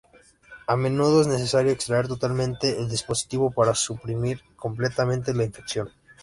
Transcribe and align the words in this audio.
A 0.65 0.75
menudo 0.75 1.21
es 1.21 1.27
necesario 1.27 1.71
extraer 1.71 2.07
totalmente 2.07 2.79
el 2.79 2.89
dispositivo 2.89 3.51
para 3.51 3.75
suprimir 3.75 4.41
completamente 4.55 5.31
la 5.35 5.43
infección. 5.43 5.91